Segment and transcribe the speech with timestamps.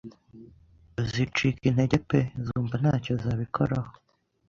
[1.09, 3.91] Zicika intege pe, zumva nta cyo zabikoraho